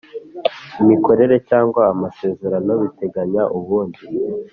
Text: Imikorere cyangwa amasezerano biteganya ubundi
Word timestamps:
Imikorere 0.81 1.35
cyangwa 1.49 1.81
amasezerano 1.93 2.71
biteganya 2.81 3.41
ubundi 3.57 4.01